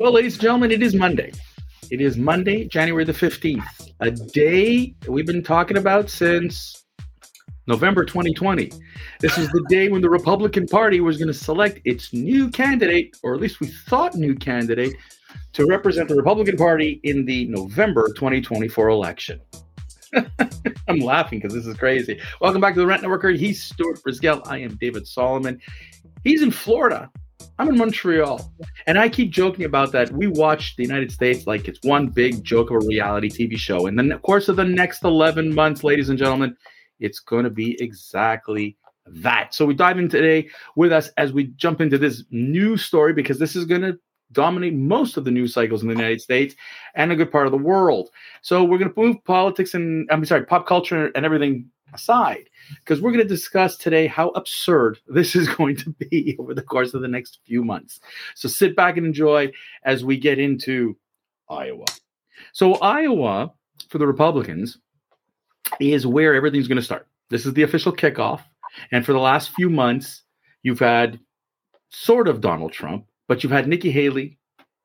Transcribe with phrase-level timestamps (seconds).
[0.00, 1.30] Well, ladies and gentlemen, it is Monday.
[1.90, 6.86] It is Monday, January the 15th, a day we've been talking about since
[7.66, 8.72] November 2020.
[9.20, 13.14] This is the day when the Republican Party was going to select its new candidate,
[13.22, 14.94] or at least we thought new candidate,
[15.52, 19.38] to represent the Republican Party in the November 2024 election.
[20.88, 22.18] I'm laughing because this is crazy.
[22.40, 23.36] Welcome back to the Rant Networker.
[23.36, 24.40] He's Stuart Brisgell.
[24.46, 25.60] I am David Solomon.
[26.24, 27.10] He's in Florida.
[27.60, 28.50] I'm in Montreal.
[28.86, 30.10] And I keep joking about that.
[30.12, 33.86] We watch the United States like it's one big joke of a reality TV show.
[33.86, 36.56] And then, the course of the next 11 months, ladies and gentlemen,
[37.00, 39.54] it's going to be exactly that.
[39.54, 43.38] So we dive in today with us as we jump into this new story because
[43.38, 43.98] this is going to
[44.32, 46.54] dominate most of the news cycles in the United States
[46.94, 48.08] and a good part of the world.
[48.40, 53.00] So we're going to move politics and I'm sorry, pop culture and everything aside because
[53.00, 56.94] we're going to discuss today how absurd this is going to be over the course
[56.94, 58.00] of the next few months.
[58.34, 59.52] So sit back and enjoy
[59.84, 60.96] as we get into
[61.48, 61.86] Iowa.
[62.52, 63.52] So, Iowa
[63.88, 64.78] for the Republicans
[65.78, 67.06] is where everything's going to start.
[67.28, 68.40] This is the official kickoff.
[68.92, 70.22] And for the last few months,
[70.62, 71.20] you've had
[71.90, 74.38] sort of Donald Trump, but you've had Nikki Haley,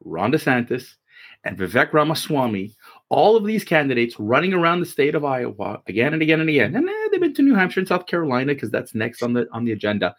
[0.03, 0.95] Ron DeSantis,
[1.43, 2.75] and Vivek Ramaswamy
[3.15, 6.75] all of these candidates running around the state of Iowa again and again and again.
[6.75, 9.47] And eh, they've been to New Hampshire and South Carolina because that's next on the
[9.53, 10.13] on the agenda.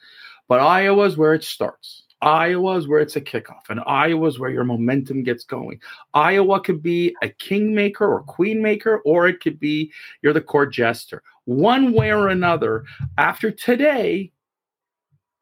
[0.49, 2.05] But Iowa is where it starts.
[2.23, 5.79] Iowa is where it's a kickoff, and Iowa is where your momentum gets going.
[6.15, 11.23] Iowa could be a kingmaker or queenmaker, or it could be you're the court jester.
[11.45, 12.87] One way or another,
[13.19, 14.33] after today,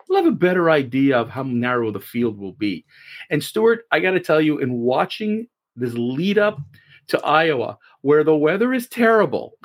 [0.09, 2.85] we'll have a better idea of how narrow the field will be.
[3.31, 6.59] And Stuart, I got to tell you, in watching this lead up
[7.09, 9.59] to Iowa, where the weather is terrible.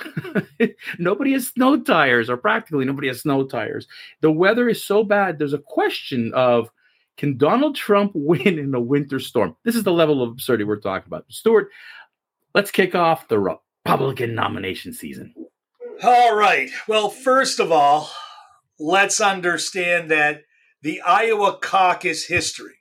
[0.99, 3.87] nobody has snow tires, or practically nobody has snow tires.
[4.21, 6.69] The weather is so bad, there's a question of
[7.17, 9.55] can Donald Trump win in a winter storm?
[9.63, 11.25] This is the level of absurdity we're talking about.
[11.29, 11.69] Stuart,
[12.55, 15.33] let's kick off the Republican nomination season.
[16.01, 16.69] All right.
[16.87, 18.09] Well, first of all,
[18.79, 20.43] let's understand that
[20.81, 22.78] the Iowa caucus history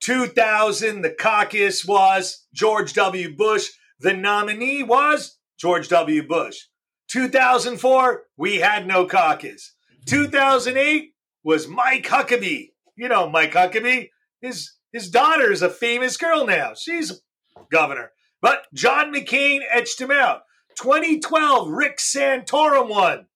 [0.00, 3.34] 2000, the caucus was George W.
[3.34, 3.68] Bush.
[3.98, 6.26] The nominee was George W.
[6.26, 6.64] Bush.
[7.08, 9.74] 2004, we had no caucus.
[10.06, 11.12] 2008
[11.44, 12.70] was Mike Huckabee.
[12.96, 14.10] You know Mike Huckabee.
[14.40, 16.74] His his daughter is a famous girl now.
[16.74, 17.22] She's
[17.70, 18.12] governor.
[18.40, 20.42] But John McCain etched him out.
[20.76, 23.26] 2012, Rick Santorum won.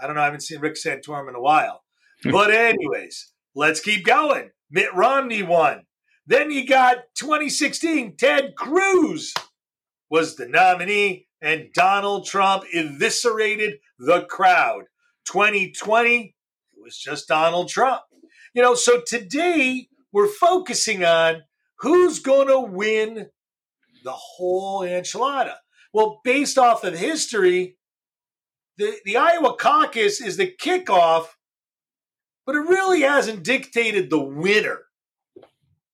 [0.00, 0.22] I don't know.
[0.22, 1.84] I haven't seen Rick Santorum in a while.
[2.30, 4.50] but anyways, let's keep going.
[4.70, 5.84] Mitt Romney won.
[6.28, 9.32] Then you got 2016, Ted Cruz
[10.10, 14.84] was the nominee, and Donald Trump eviscerated the crowd.
[15.24, 16.34] 2020,
[16.74, 18.02] it was just Donald Trump.
[18.52, 21.44] You know, so today we're focusing on
[21.78, 23.28] who's going to win
[24.04, 25.54] the whole enchilada.
[25.94, 27.78] Well, based off of history,
[28.76, 31.28] the, the Iowa caucus is the kickoff,
[32.44, 34.80] but it really hasn't dictated the winner.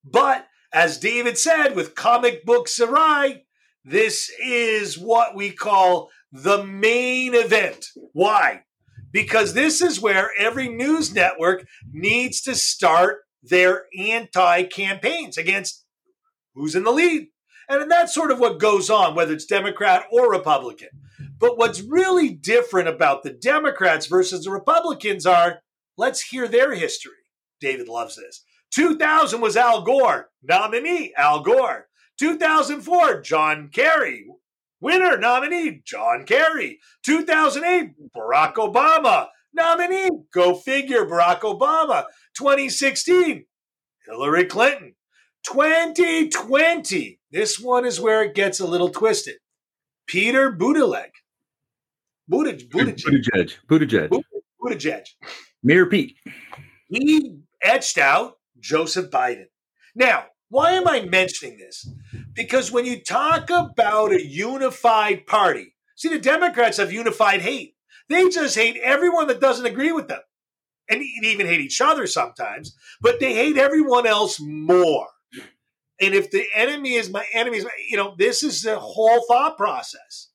[0.04, 3.44] But as David said with comic book Sarai,
[3.84, 7.86] this is what we call the main event.
[8.12, 8.62] Why?
[9.12, 15.84] Because this is where every news network needs to start their anti campaigns against
[16.54, 17.28] who's in the lead.
[17.68, 20.88] And that's sort of what goes on, whether it's Democrat or Republican.
[21.38, 25.60] But what's really different about the Democrats versus the Republicans are
[25.96, 27.12] let's hear their history.
[27.60, 28.42] David loves this.
[28.74, 31.86] 2000 was Al Gore, nominee Al Gore.
[32.18, 34.26] 2004, John Kerry,
[34.80, 36.80] winner nominee John Kerry.
[37.04, 42.04] 2008, Barack Obama, nominee, go figure, Barack Obama.
[42.36, 43.46] 2016,
[44.06, 44.94] Hillary Clinton.
[45.44, 49.36] 2020, this one is where it gets a little twisted.
[50.06, 51.10] Peter Buttigieg.
[52.30, 52.68] Buttigieg.
[52.70, 53.52] Buttigieg.
[53.68, 54.22] Buttigieg.
[54.60, 55.06] Buttigieg.
[55.62, 56.16] Mayor Pete.
[56.88, 59.46] He etched out Joseph Biden.
[59.94, 61.88] Now, why am I mentioning this?
[62.32, 67.76] Because when you talk about a unified party, see, the Democrats have unified hate.
[68.08, 70.20] They just hate everyone that doesn't agree with them.
[70.88, 75.08] And even hate each other sometimes, but they hate everyone else more.
[76.00, 80.28] And if the enemy is my enemy, you know, this is the whole thought process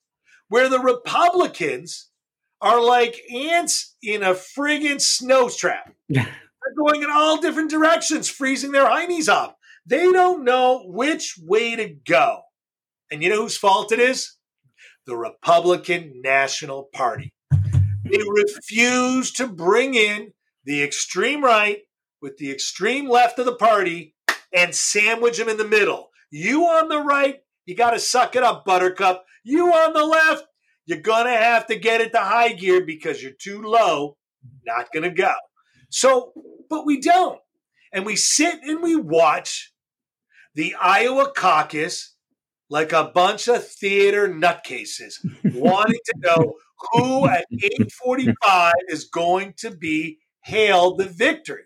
[0.48, 2.10] where the Republicans
[2.62, 5.94] are like ants in a friggin' snow trap.
[6.70, 9.58] They're going in all different directions, freezing their heinies up.
[9.86, 12.42] They don't know which way to go.
[13.12, 14.36] And you know whose fault it is?
[15.08, 17.34] The Republican National Party.
[18.04, 20.34] They refuse to bring in
[20.64, 21.80] the extreme right
[22.22, 24.14] with the extreme left of the party
[24.54, 26.10] and sandwich them in the middle.
[26.30, 29.26] You on the right, you got to suck it up, Buttercup.
[29.44, 30.46] You on the left,
[30.86, 34.18] you're going to have to get it to high gear because you're too low.
[34.66, 35.34] Not going to go.
[35.90, 36.34] So,
[36.70, 37.40] but we don't.
[37.92, 39.74] And we sit and we watch
[40.56, 42.16] the Iowa caucus
[42.70, 45.14] like a bunch of theater nutcases
[45.56, 46.54] wanting to know
[46.92, 51.64] who at 845 is going to be hailed the victory.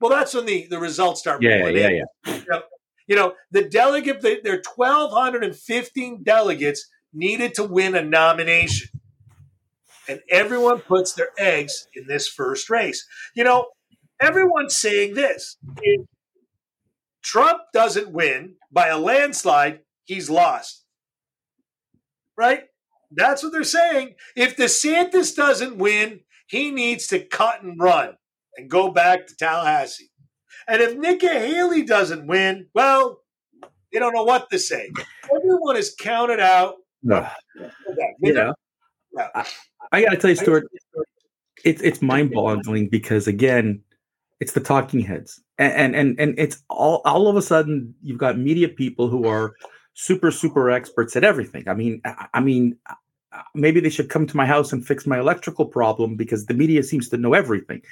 [0.00, 2.06] Well, that's when the, the results start yeah, yeah, in.
[2.26, 2.60] Yeah, yeah.
[3.06, 8.88] You know, the delegate, there are 1,215 delegates needed to win a nomination.
[10.10, 13.06] And everyone puts their eggs in this first race.
[13.36, 13.66] You know,
[14.20, 15.56] everyone's saying this.
[15.82, 16.04] If
[17.22, 20.84] Trump doesn't win by a landslide, he's lost.
[22.36, 22.64] Right?
[23.12, 24.14] That's what they're saying.
[24.34, 28.16] If DeSantis doesn't win, he needs to cut and run
[28.56, 30.10] and go back to Tallahassee.
[30.66, 33.20] And if Nikki Haley doesn't win, well,
[33.92, 34.90] they don't know what to say.
[35.32, 36.74] Everyone is counted out.
[37.00, 37.28] No.
[38.20, 38.54] You know,
[39.16, 39.46] I,
[39.92, 40.68] I got to tell you, Stuart,
[41.64, 43.82] it's it's mind boggling because again,
[44.40, 48.38] it's the talking heads, and and and it's all all of a sudden you've got
[48.38, 49.54] media people who are
[49.94, 51.68] super super experts at everything.
[51.68, 52.00] I mean,
[52.34, 52.76] I mean,
[53.54, 56.82] maybe they should come to my house and fix my electrical problem because the media
[56.82, 57.82] seems to know everything.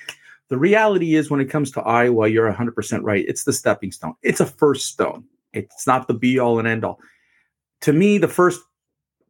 [0.48, 3.24] The reality is, when it comes to Iowa, you're 100% right.
[3.28, 4.14] It's the stepping stone.
[4.22, 5.24] It's a first stone.
[5.52, 7.00] It's not the be all and end all.
[7.82, 8.62] To me, the first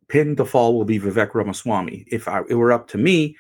[0.08, 2.04] pin to fall will be Vivek Ramaswamy.
[2.08, 3.36] If I, it were up to me,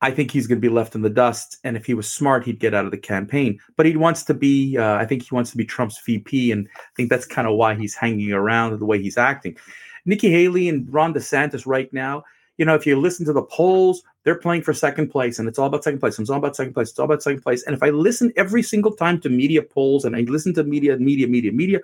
[0.00, 1.58] I think he's going to be left in the dust.
[1.62, 3.60] And if he was smart, he'd get out of the campaign.
[3.76, 6.50] But he wants to be, uh, I think he wants to be Trump's VP.
[6.50, 9.56] And I think that's kind of why he's hanging around the way he's acting.
[10.04, 12.24] Nikki Haley and Ron DeSantis right now,
[12.58, 15.58] you know, if you listen to the polls, they're playing for second place and it's
[15.58, 16.18] all about second place.
[16.18, 16.90] It's all about second place.
[16.90, 17.62] It's all about second place.
[17.64, 20.96] And if I listen every single time to media polls and I listen to media,
[20.96, 21.80] media, media, media,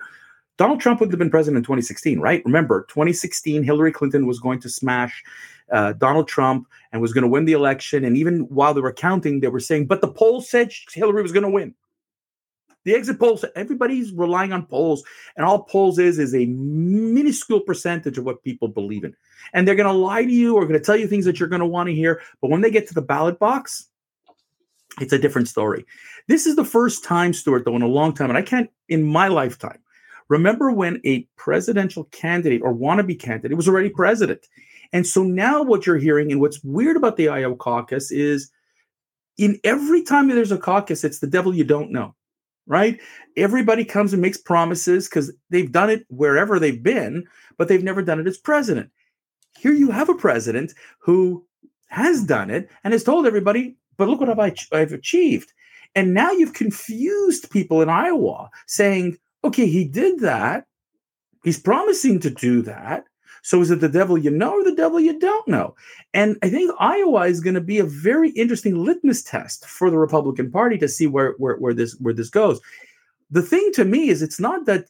[0.59, 2.43] Donald Trump would have been president in 2016, right?
[2.43, 5.23] Remember, 2016, Hillary Clinton was going to smash
[5.71, 8.03] uh, Donald Trump and was going to win the election.
[8.03, 11.31] And even while they were counting, they were saying, but the polls said Hillary was
[11.31, 11.73] going to win.
[12.83, 15.01] The exit polls, everybody's relying on polls,
[15.37, 19.15] and all polls is is a minuscule percentage of what people believe in.
[19.53, 21.49] And they're going to lie to you or going to tell you things that you're
[21.49, 22.21] going to want to hear.
[22.41, 23.87] But when they get to the ballot box,
[24.99, 25.85] it's a different story.
[26.27, 29.03] This is the first time, Stuart, though, in a long time, and I can't in
[29.03, 29.79] my lifetime
[30.29, 34.47] remember when a presidential candidate or wannabe candidate was already president
[34.91, 38.51] and so now what you're hearing, and what's weird about the Iowa caucus is
[39.37, 42.15] in every time there's a caucus, it's the devil you don't know,
[42.65, 42.99] right?
[43.37, 47.25] Everybody comes and makes promises because they've done it wherever they've been,
[47.57, 48.89] but they've never done it as president.
[49.57, 51.45] Here you have a president who
[51.87, 55.53] has done it and has told everybody, but look what I've, I've achieved.
[55.95, 60.65] And now you've confused people in Iowa saying, okay, he did that.
[61.43, 63.05] He's promising to do that.
[63.41, 65.75] So is it the devil you know or the devil you don't know?
[66.13, 69.97] And I think Iowa is going to be a very interesting litmus test for the
[69.97, 72.59] Republican Party to see where, where, where this where this goes.
[73.31, 74.85] The thing to me is it's not that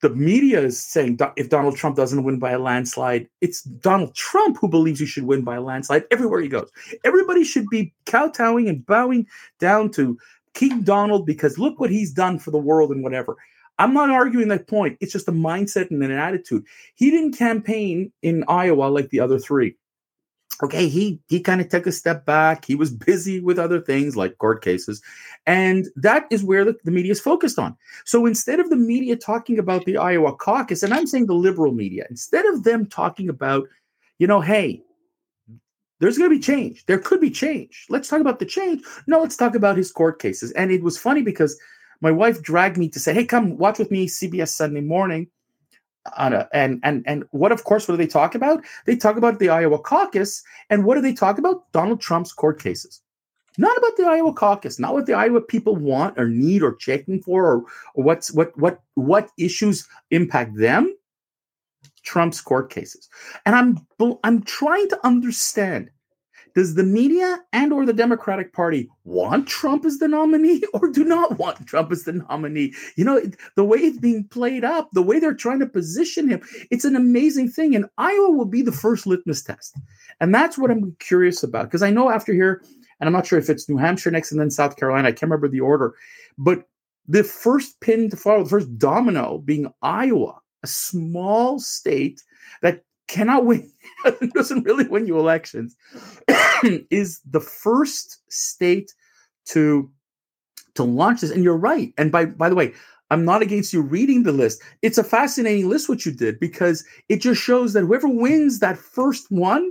[0.00, 4.58] the media is saying if Donald Trump doesn't win by a landslide, it's Donald Trump
[4.60, 6.70] who believes he should win by a landslide everywhere he goes.
[7.04, 9.26] Everybody should be kowtowing and bowing
[9.60, 10.18] down to
[10.54, 13.36] King Donald because look what he's done for the world and whatever.
[13.78, 14.96] I'm not arguing that point.
[15.00, 16.64] It's just a mindset and an attitude.
[16.94, 19.76] He didn't campaign in Iowa like the other three.
[20.62, 22.64] Okay, he he kind of took a step back.
[22.64, 25.02] He was busy with other things like court cases,
[25.46, 27.76] and that is where the, the media is focused on.
[28.04, 31.72] So instead of the media talking about the Iowa caucus, and I'm saying the liberal
[31.72, 33.66] media, instead of them talking about,
[34.18, 34.80] you know, hey,
[36.04, 36.84] there's going to be change.
[36.84, 37.86] There could be change.
[37.88, 38.82] Let's talk about the change.
[39.06, 40.52] No, let's talk about his court cases.
[40.52, 41.58] And it was funny because
[42.02, 45.28] my wife dragged me to say, "Hey, come watch with me CBS Sunday Morning."
[46.18, 48.62] A, and and and what of course what do they talk about?
[48.84, 51.72] They talk about the Iowa caucus, and what do they talk about?
[51.72, 53.00] Donald Trump's court cases.
[53.56, 57.22] Not about the Iowa caucus, not what the Iowa people want or need or checking
[57.22, 60.94] for, or, or what's what what what issues impact them.
[62.02, 63.08] Trump's court cases,
[63.46, 63.86] and I'm
[64.22, 65.88] I'm trying to understand
[66.54, 71.04] does the media and or the democratic party want trump as the nominee or do
[71.04, 72.72] not want trump as the nominee?
[72.96, 73.20] You know
[73.56, 76.96] the way it's being played up the way they're trying to position him it's an
[76.96, 77.74] amazing thing.
[77.74, 79.76] And iowa will be the first litmus test.
[80.20, 82.62] And that's what i'm curious about because i know after here
[83.00, 85.22] and i'm not sure if it's new hampshire next and then south carolina i can't
[85.22, 85.94] remember the order
[86.38, 86.64] but
[87.06, 92.22] the first pin to follow the first domino being iowa a small state
[92.62, 92.82] that
[93.14, 93.70] cannot win
[94.34, 95.76] doesn't really win you elections
[96.90, 98.92] is the first state
[99.44, 99.90] to
[100.74, 102.72] to launch this and you're right and by by the way
[103.10, 104.62] I'm not against you reading the list.
[104.82, 108.78] It's a fascinating list what you did because it just shows that whoever wins that
[108.78, 109.70] first one,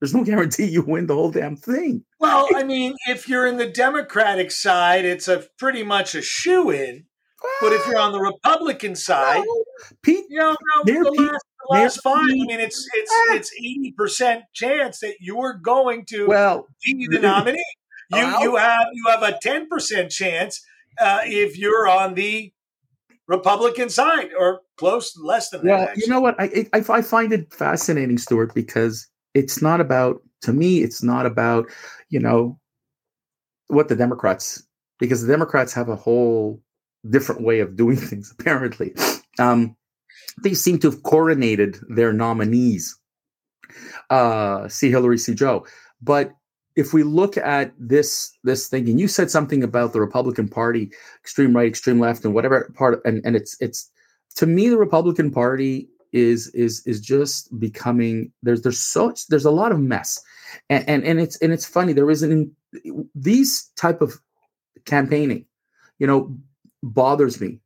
[0.00, 2.02] there's no guarantee you win the whole damn thing.
[2.18, 6.70] Well, I mean, if you're in the Democratic side, it's a pretty much a shoe
[6.70, 7.04] in.
[7.60, 9.44] But if you're on the Republican side,
[10.02, 10.56] Pete, you know,
[10.86, 12.30] no, the Pete, last, the fine.
[12.30, 17.06] I mean, it's it's it's eighty percent chance that you are going to well be
[17.10, 17.64] the nominee.
[18.10, 20.64] You Well- you have you have a ten percent chance
[21.00, 22.52] uh, if you're on the
[23.28, 25.78] Republican side, or close less than that.
[25.88, 26.40] Well, you know what?
[26.40, 30.82] I, I I find it fascinating, Stuart, because it's not about to me.
[30.82, 31.66] It's not about
[32.08, 32.58] you know
[33.68, 34.64] what the Democrats
[35.00, 36.62] because the Democrats have a whole
[37.10, 38.32] different way of doing things.
[38.38, 38.94] Apparently,
[39.38, 39.76] um,
[40.42, 42.98] they seem to have coronated their nominees.
[44.10, 45.66] Uh, see Hillary, see Joe,
[46.00, 46.32] but
[46.76, 50.90] if we look at this this thing, and you said something about the Republican Party,
[51.20, 53.90] extreme right, extreme left, and whatever part, and and it's it's
[54.36, 59.50] to me the Republican Party is is is just becoming there's there's so there's a
[59.50, 60.22] lot of mess,
[60.68, 62.52] and and, and it's and it's funny there isn't
[63.14, 64.20] these type of
[64.84, 65.46] campaigning,
[65.98, 66.36] you know,
[66.82, 67.58] bothers me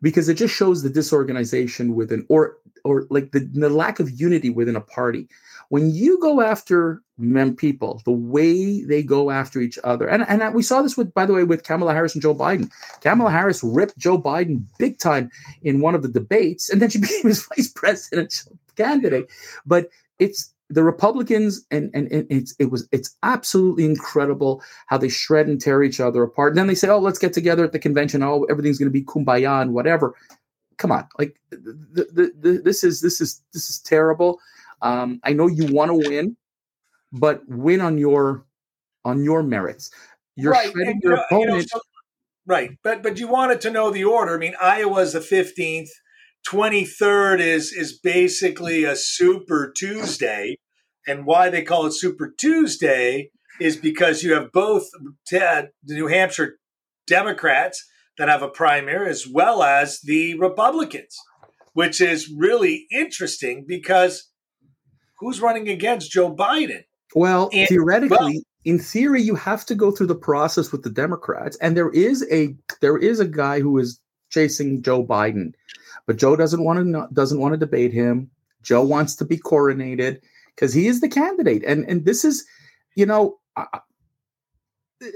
[0.00, 4.50] because it just shows the disorganization within or or like the, the lack of unity
[4.50, 5.28] within a party.
[5.68, 10.54] When you go after men people the way they go after each other and, and
[10.54, 12.70] we saw this with by the way with kamala harris and joe biden.
[13.00, 15.30] Kamala harris ripped joe biden big time
[15.62, 19.30] in one of the debates and then she became his vice presidential candidate.
[19.64, 25.08] But it's the republicans and, and, and it's it was it's absolutely incredible how they
[25.08, 27.72] shred and tear each other apart and then they say oh let's get together at
[27.72, 30.14] the convention oh everything's going to be kumbaya and whatever
[30.78, 34.38] come on like the, the, the, this is this is this is terrible
[34.82, 36.36] um, I know you want to win,
[37.12, 38.44] but win on your
[39.04, 39.90] on your merits.
[40.36, 41.70] You're right, shredding and, your uh, you know, opponent.
[41.70, 41.80] so-
[42.46, 44.34] right, but but you wanted to know the order.
[44.34, 45.90] I mean, Iowa's the fifteenth.
[46.44, 50.56] Twenty third is is basically a Super Tuesday,
[51.06, 53.30] and why they call it Super Tuesday
[53.60, 54.84] is because you have both
[55.26, 56.58] t- uh, the New Hampshire
[57.06, 57.84] Democrats
[58.18, 61.16] that have a primary as well as the Republicans,
[61.72, 64.28] which is really interesting because
[65.18, 66.84] who's running against Joe Biden?
[67.14, 70.90] well, and- theoretically, well- in theory, you have to go through the process with the
[70.90, 73.98] Democrats, and there is a there is a guy who is
[74.30, 75.52] chasing Joe Biden,
[76.06, 78.30] but Joe doesn't want to doesn't want to debate him.
[78.62, 80.20] Joe wants to be coronated
[80.54, 82.44] because he is the candidate, and and this is,
[82.94, 83.78] you know, uh,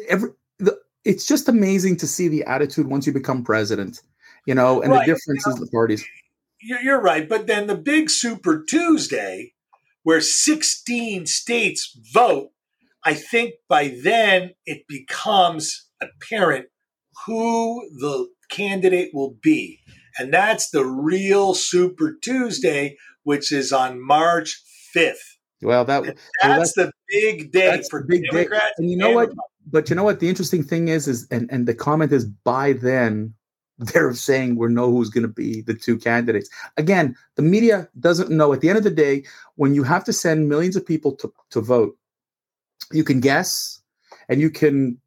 [0.09, 4.01] every the, it's just amazing to see the attitude once you become president,
[4.47, 5.07] you know, and Right.
[5.07, 6.05] the differences in the parties.
[6.61, 7.29] You're you're right.
[7.29, 9.53] But then the big Super Tuesday,
[10.03, 12.51] where 16 states vote,
[13.05, 16.67] I think by then it becomes apparent
[17.27, 19.81] who the candidate will be.
[20.19, 24.63] And that's the real Super Tuesday, which is on March
[24.97, 25.37] 5th.
[25.63, 28.47] Well, that And well, That's the big day that's for big day.
[28.79, 29.31] And you know what?
[29.71, 30.21] But you know what?
[30.21, 33.35] The interesting thing is, is and and the comment is by then
[33.79, 36.49] they're saying we know who's going to be the two candidates.
[36.77, 38.53] Again, the media doesn't know.
[38.53, 39.25] At the end of the day,
[39.57, 41.97] when you have to send millions of people to to vote,
[42.93, 43.81] you can guess
[44.29, 44.99] and you can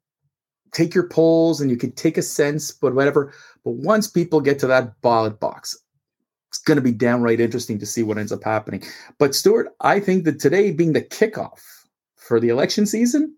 [0.72, 3.32] take your polls and you can take a sense, but whatever.
[3.64, 5.76] But once people get to that ballot box,
[6.50, 8.82] it's going to be downright interesting to see what ends up happening.
[9.18, 11.60] But Stuart, I think that today being the kickoff
[12.16, 13.36] for the election season,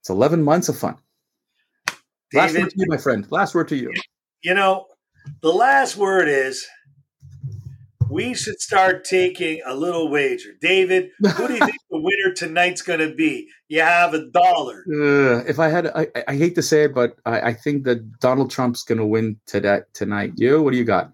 [0.00, 0.96] it's 11 months of fun.
[2.34, 3.26] Last word to you, my friend.
[3.30, 3.92] Last word to you.
[4.42, 4.86] you know,
[5.40, 6.66] the last word is
[8.08, 10.50] we should start taking a little wager.
[10.60, 13.48] David, who do you think the winner tonight's going to be?
[13.68, 14.84] You have a dollar.
[14.92, 17.84] Uh, if I had, I, I- I hate to say it, but I, I think
[17.84, 20.32] that Donald Trump's going to win today tonight.
[20.36, 21.12] You, what do you got?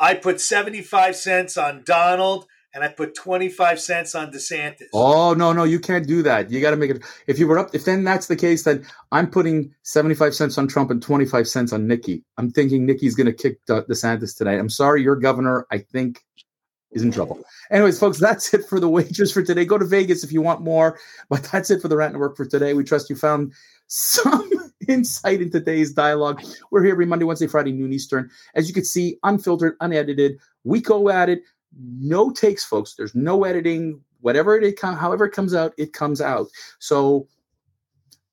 [0.00, 4.88] I put 75 cents on Donald and I put 25 cents on DeSantis.
[4.94, 6.50] Oh no, no, you can't do that.
[6.50, 7.02] You got to make it.
[7.26, 10.68] If you were up, if then that's the case, then I'm putting 75 cents on
[10.68, 12.24] Trump and 25 cents on Nikki.
[12.38, 14.58] I'm thinking Nikki's going to kick De- DeSantis tonight.
[14.58, 16.22] I'm sorry, your governor, I think,
[16.92, 17.42] is in trouble.
[17.70, 19.64] Anyways, folks, that's it for the wagers for today.
[19.64, 20.98] Go to Vegas if you want more.
[21.28, 22.74] But that's it for the Rant Network for today.
[22.74, 23.52] We trust you found
[23.86, 26.42] some insight in today's dialogue.
[26.70, 28.30] We're here every Monday, Wednesday, Friday, noon Eastern.
[28.54, 30.38] As you can see, unfiltered, unedited.
[30.64, 31.42] We go at it.
[31.78, 32.94] No takes, folks.
[32.94, 34.00] There's no editing.
[34.20, 36.48] Whatever it however it comes out, it comes out.
[36.78, 37.26] So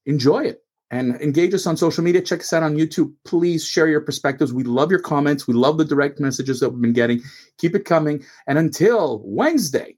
[0.06, 2.22] enjoy it and engage us on social media.
[2.22, 3.14] Check us out on YouTube.
[3.26, 4.54] Please share your perspectives.
[4.54, 5.48] We love your comments.
[5.48, 7.22] We love the direct messages that we've been getting.
[7.58, 8.24] Keep it coming.
[8.48, 9.98] And until Wednesday,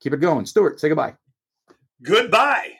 [0.00, 0.46] keep it going.
[0.46, 1.14] Stuart, say goodbye.
[2.02, 2.72] Goodbye.